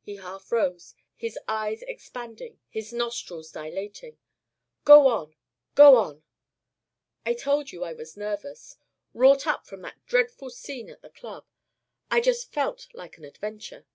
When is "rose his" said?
0.52-1.36